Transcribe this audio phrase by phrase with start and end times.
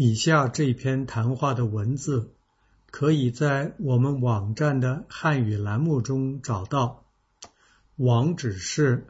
[0.00, 2.32] 以下这篇谈话的文字
[2.92, 7.04] 可以在我们网站的汉语栏目中找到，
[7.96, 9.08] 网址是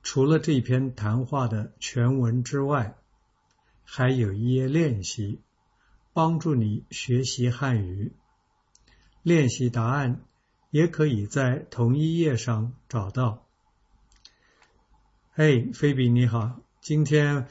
[0.03, 2.97] 除了这篇谈话的全文之外，
[3.85, 5.43] 还有一页练习，
[6.15, 8.15] 帮助你学习汉语。
[9.23, 10.23] 练习答案
[10.71, 13.47] 也可以在同一页上找到。
[15.33, 17.49] 嘿，菲比你好，今天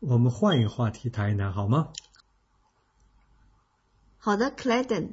[0.00, 1.92] 我们换一个话题谈一谈好吗？
[4.18, 5.12] 好的，Clayton。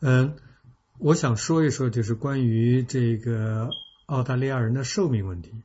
[0.00, 0.36] 嗯，
[0.98, 3.70] 我想说一说，就是关于这个
[4.06, 5.62] 澳大利亚人的寿命问题。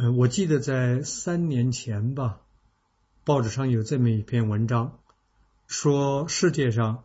[0.00, 2.40] 嗯，我记得在三年前吧，
[3.24, 5.00] 报纸上有这么一篇文章，
[5.66, 7.04] 说世界上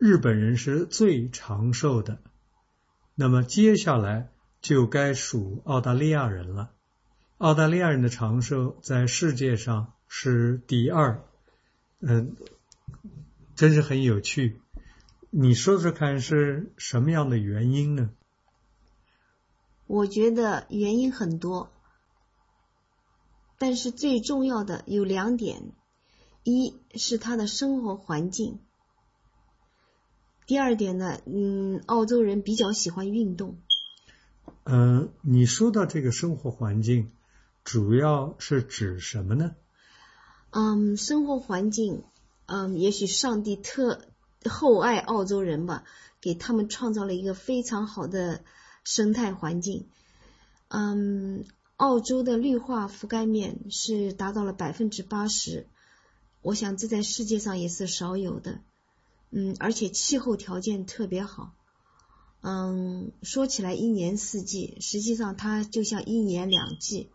[0.00, 2.22] 日本人是最长寿的，
[3.14, 4.30] 那么接下来
[4.62, 6.70] 就该数澳大利亚人了。
[7.36, 11.22] 澳大利亚人的长寿在世界上是第二，
[12.00, 12.34] 嗯，
[13.54, 14.62] 真是很有趣。
[15.28, 18.08] 你说说看是什么样的原因呢？
[19.86, 21.70] 我觉得原因很多。
[23.58, 25.72] 但是最重要的有两点，
[26.42, 28.60] 一是他的生活环境，
[30.50, 33.60] 第二点呢，嗯，澳洲人比较喜欢运动。
[34.64, 37.12] 嗯，你说到这个生活环境，
[37.62, 39.54] 主要是指什么呢？
[40.50, 42.02] 嗯，生活环境，
[42.46, 44.08] 嗯，也许上帝特
[44.44, 45.84] 厚爱澳洲人吧，
[46.20, 48.42] 给他们创造了一个非常好的
[48.82, 49.86] 生态环境。
[50.66, 51.44] 嗯。
[51.76, 55.68] 澳洲的绿化覆盖面是达到了百分之八十，
[56.42, 58.58] 我想这在世界上也是少有的。
[59.30, 61.54] 嗯，而且气候条件特别好。
[62.42, 67.10] 嗯，说起来一年四季，实际上它就像一年两季。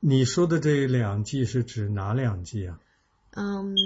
[0.00, 2.80] 你说的这两季是指哪两季啊？
[3.30, 3.76] 嗯，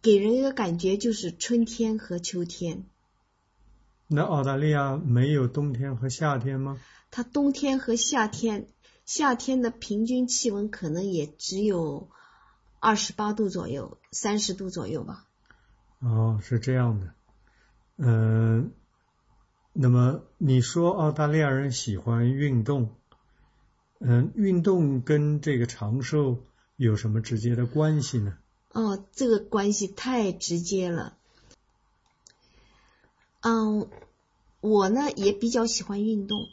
[0.00, 2.84] 给人一个感觉就是春天和秋天。
[4.08, 6.78] 那澳大利亚没有冬天和夏天吗？
[7.10, 8.68] 它冬天和夏天。
[9.04, 12.08] 夏天的平均气温可能也只有
[12.78, 15.26] 二十八度左右，三十度左右吧。
[16.02, 17.14] 哦，是这样的。
[17.96, 18.72] 嗯，
[19.72, 22.90] 那么你说澳大利亚人喜欢运动，
[24.00, 26.38] 嗯，运动跟这个长寿
[26.76, 28.36] 有什么直接的关系呢？
[28.72, 31.16] 哦，这个关系太直接了。
[33.40, 33.88] 嗯，
[34.60, 36.48] 我呢也比较喜欢运动。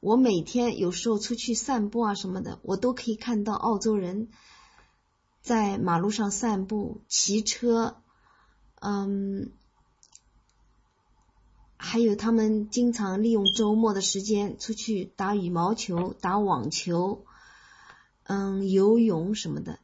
[0.00, 4.28] 我每天有时候出去散步啊什么的，我都可以看到澳洲人
[5.42, 7.96] 在马路上散步、骑车，
[8.86, 9.50] 嗯，
[11.78, 17.24] 还有他们经常利用周末的时间出去打羽毛球、打网球，
[18.24, 19.78] 嗯，游泳什么的，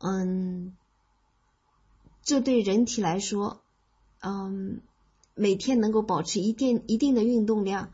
[0.00, 0.76] 嗯，
[2.22, 3.62] 这对人体来说，
[4.20, 4.82] 嗯，
[5.34, 7.90] 每天能够保持一定一定的运动量。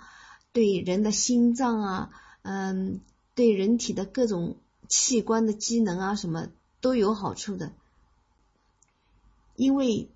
[0.52, 2.10] 对人的心脏啊，
[2.42, 3.00] 嗯，
[3.36, 4.56] 对人体的各种
[4.88, 6.48] 器官的机能啊，什么
[6.80, 7.70] 都有好处的，
[9.54, 10.08] 因为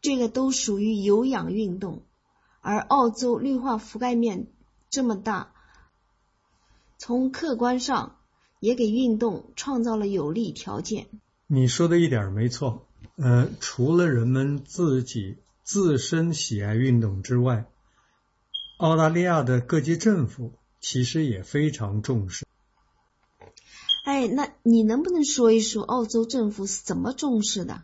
[0.00, 2.02] 这个都属于有氧运动，
[2.60, 4.46] 而澳洲绿化覆盖面
[4.90, 5.52] 这么大，
[6.98, 8.16] 从客观上
[8.60, 11.08] 也给运动创造了有利条件。
[11.46, 12.86] 你说的一点没错，
[13.16, 17.66] 呃，除了人们自己自身喜爱运动之外。
[18.78, 22.44] 澳大利亚的各级政府其实也非常重视。
[24.04, 27.82] 哎，那你能不能说一说澳洲政府是怎么重视的？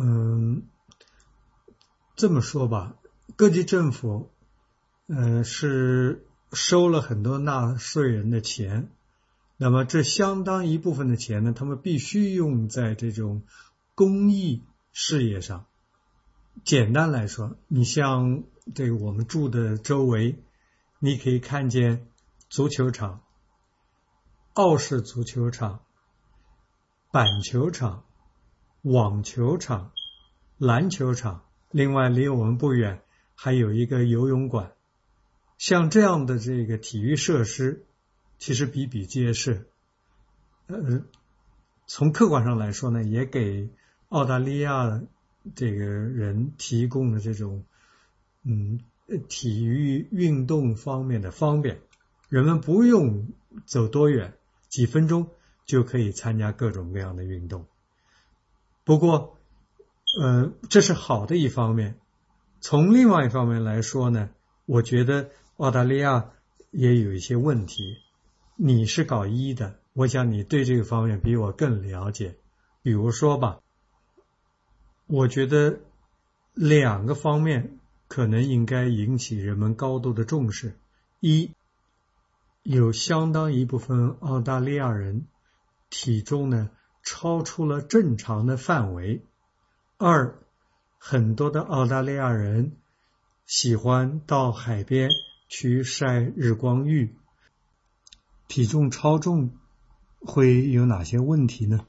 [0.00, 0.62] 嗯，
[2.16, 2.96] 这么说吧，
[3.36, 4.30] 各级政府，
[5.06, 8.90] 嗯，是收了很多纳税人的钱，
[9.58, 13.42] 那么这相当一部分的钱呢，他们必须用在这种
[13.94, 14.62] 公益
[14.92, 15.66] 事业上。
[16.64, 18.42] 简单来说，你像。
[18.72, 20.44] 这个我们住的周围，
[21.00, 22.06] 你可以看见
[22.48, 23.22] 足球场、
[24.52, 25.80] 澳式足球场、
[27.10, 28.04] 板球场、
[28.82, 29.92] 网球场、
[30.58, 31.44] 篮球场。
[31.70, 33.02] 另外，离我们不远
[33.34, 34.72] 还有一个游泳馆。
[35.58, 37.84] 像这样的这个体育设施，
[38.38, 39.68] 其实比比皆是。
[40.66, 41.02] 呃，
[41.86, 43.70] 从客观上来说呢，也给
[44.08, 45.02] 澳大利亚
[45.54, 47.64] 这个人提供了这种。
[48.42, 48.80] 嗯，
[49.28, 51.82] 体育运动方面的方便，
[52.30, 53.28] 人们不用
[53.66, 54.32] 走多远，
[54.70, 55.28] 几分钟
[55.66, 57.66] 就可以参加各种各样的运动。
[58.90, 59.38] 不过，
[60.20, 62.00] 呃，这是好的一方面。
[62.60, 64.30] 从另外一方面来说呢，
[64.66, 66.32] 我觉得澳大利亚
[66.72, 67.98] 也有一些问题。
[68.56, 72.34] 你是搞医的，我想你对这个方面比我更了解。
[72.82, 73.60] 比如说吧，
[75.06, 75.78] 我觉得
[76.52, 77.78] 两个方面
[78.08, 80.76] 可能应该引起人们高度的重视：
[81.20, 81.52] 一，
[82.64, 85.28] 有相当一部分澳大利亚人
[85.90, 86.70] 体重呢
[87.12, 89.22] 超出了正常的范围；
[89.98, 90.38] 二，
[90.96, 92.76] 很多的澳大利亚人
[93.46, 95.10] 喜欢到海边
[95.48, 97.16] 去晒日光浴，
[98.46, 99.58] 体重超重
[100.20, 101.84] 会有哪些问题呢？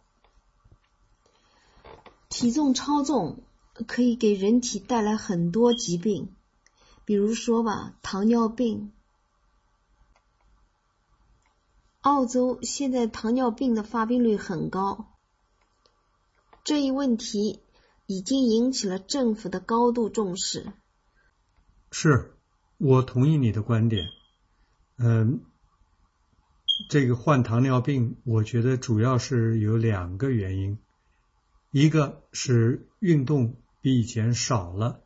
[2.27, 3.43] 体重超重
[3.85, 6.33] 可以给人体带来很多疾病，
[7.05, 8.91] 比如说吧，糖尿病。
[12.01, 15.10] 澳洲现在糖尿病的发病率很高，
[16.63, 17.61] 这一问题
[18.05, 20.73] 已经引起了政府的高度重视。
[21.91, 22.35] 是，
[22.77, 24.07] 我同意你的观点。
[24.97, 25.41] 嗯，
[26.89, 30.77] 这个患糖尿病，我觉得主要是有两个原因。
[31.71, 35.01] 一个是运动比以前少了，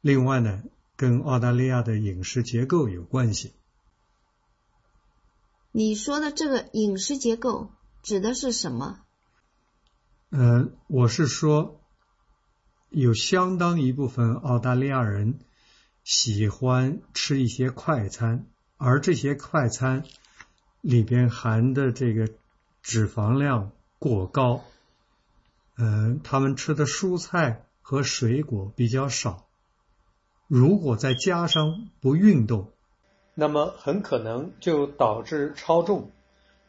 [0.00, 0.62] 另外呢，
[0.96, 3.52] 跟澳大利亚的饮食结构有关系。
[5.72, 7.70] 你说的这个饮食结构
[8.02, 9.03] 指的是什么？
[10.36, 11.80] 嗯，我是说，
[12.90, 15.38] 有相当一部分澳大利亚人
[16.02, 18.44] 喜欢吃一些快餐，
[18.76, 20.02] 而这些快餐
[20.80, 22.28] 里边含的这个
[22.82, 23.70] 脂肪量
[24.00, 24.64] 过高。
[25.78, 29.46] 嗯，他们吃的蔬菜和水果比较少，
[30.48, 32.72] 如果再加上不运动，
[33.34, 36.10] 那么很可能就导致超重。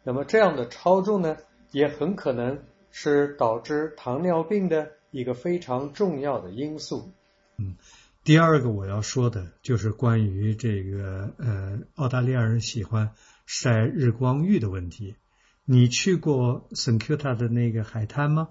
[0.04, 1.38] 那么这样的超重呢，
[1.72, 2.64] 也很可能
[2.98, 7.12] 是导致糖尿病的一个非常重要的因素。
[7.58, 7.76] 嗯，
[8.24, 13.12] 第二个我要说的就是关于这个呃，澳大利亚人喜欢
[13.46, 15.18] 晒日光浴的问题。
[15.66, 18.48] 你去过圣 Q 塔的那个海滩吗？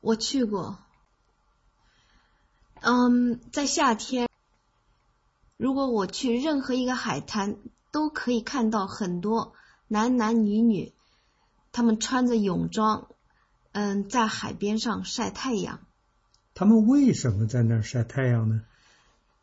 [0.00, 0.78] 我去过，
[2.80, 4.28] 嗯，在夏天，
[5.56, 7.58] 如果我去任何一个海滩，
[7.92, 9.52] 都可以看到很多
[9.86, 10.92] 男男女女，
[11.72, 13.08] 他们穿着泳装，
[13.72, 15.80] 嗯，在海边上晒太阳。
[16.54, 18.62] 他们为什么在那儿晒太阳呢？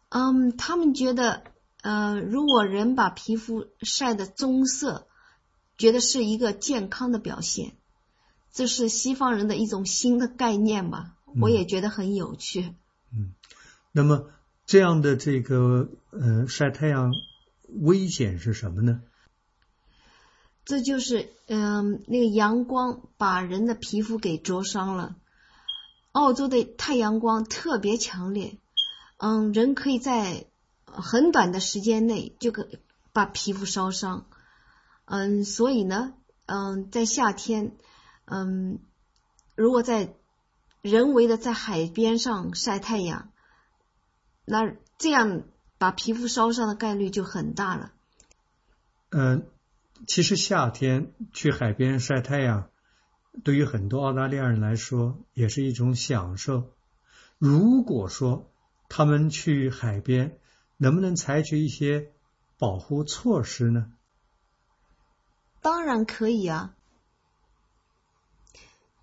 [0.10, 1.44] 嗯，他们觉得，
[1.82, 5.08] 呃，如果人把皮肤晒得棕色，
[5.78, 7.78] 觉得是一个健康的表现。
[8.52, 11.16] 这是西方人的一种新的概念吧？
[11.42, 12.74] 我也觉得很有趣。
[13.12, 13.34] 嗯，
[13.92, 14.30] 那么
[14.66, 17.12] 这样的这个呃晒太阳
[17.68, 19.02] 危险是什么呢？
[20.66, 25.16] 这就是嗯那个阳光把人的皮肤给灼伤了。
[26.12, 28.58] 澳洲的太阳光特别强烈，
[29.18, 30.46] 嗯，人可以在
[30.86, 32.68] 很短的时间内就可
[33.14, 34.26] 把皮肤烧伤。
[35.06, 36.14] 嗯，所以呢，
[36.46, 37.78] 嗯，在夏天。
[38.26, 38.80] 嗯，
[39.56, 40.16] 如果在
[40.82, 43.30] 人为的在海边上晒太阳，
[44.46, 45.44] 那这样
[45.78, 47.92] 把皮肤烧伤的概率就很大了。
[49.12, 49.46] 嗯，
[50.08, 52.70] 其实夏天去海边晒太阳，
[53.44, 56.74] 对于很多澳大利亚人来说也是一种享受。
[57.38, 58.52] 如果说
[58.88, 60.38] 他们去海边，
[60.78, 62.12] 能不能采取一些
[62.58, 63.94] 保护措施呢？
[65.62, 66.76] 当然可以啊。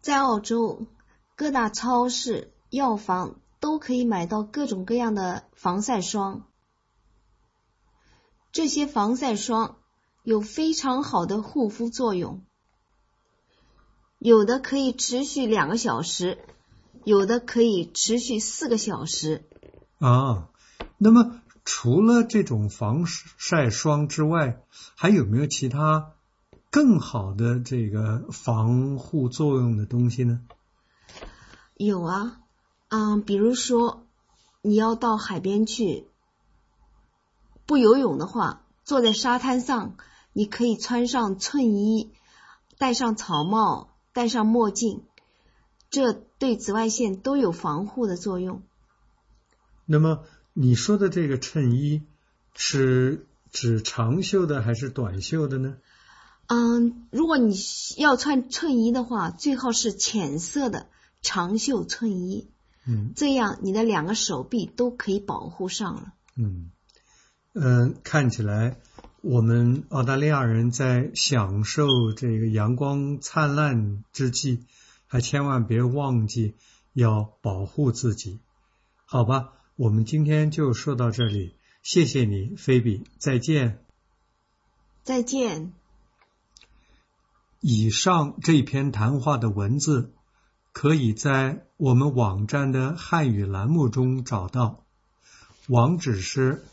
[0.01, 0.87] 在澳洲，
[1.35, 6.47] 各大超市、药房都可以买到各种各样的防晒霜。
[8.53, 9.79] 这些防晒霜
[10.25, 12.43] 有非常好的护肤作用，
[14.19, 16.39] 有的可以持续两个小时，
[17.05, 19.45] 有的可以持续四个小时。
[19.99, 20.49] 啊，
[20.99, 24.63] 那么除了这种防晒霜之外，
[24.95, 26.13] 还有没有其他？
[26.71, 30.41] 更好的这个防护作用的东西呢？
[31.77, 32.41] 有啊，
[32.89, 34.07] 嗯，比如说
[34.63, 36.07] 你要到海边去，
[37.67, 39.97] 不游泳的话，坐在沙滩上，
[40.33, 42.13] 你可以穿上衬衣，
[42.79, 45.03] 戴上草帽，戴上墨镜，
[45.91, 48.63] 这对紫外线都有防护的作用。
[49.85, 52.03] 那么你说的这个衬衣
[52.55, 55.77] 是指长袖的还是短袖的呢？
[56.47, 57.55] 嗯，如果你
[57.97, 60.89] 要穿衬衣的话，最好是浅色的
[61.23, 62.51] 长袖衬衣。
[62.87, 66.13] 嗯，这样你的两个手臂都可以保护上了。
[66.37, 66.71] 嗯，
[67.55, 68.77] 嗯，看起来
[69.23, 74.65] 我们澳大利亚人在享受这个阳光灿烂之际，
[75.07, 76.57] 还千万别忘记
[76.93, 78.41] 要保护自己，
[79.07, 79.53] 好吧？
[79.77, 83.79] 我们今天就说到这里，谢谢你，菲比，再见。
[85.05, 85.73] 再见。
[87.61, 90.13] 以上这篇谈话的文字
[90.73, 94.83] 可以在我们网站的汉语栏目中找到，
[95.69, 96.65] 网址是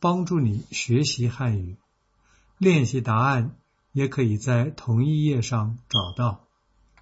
[0.00, 1.76] 帮助你学习汉语。
[2.58, 3.54] 练习答案
[3.92, 6.45] 也可以在同一页上找到。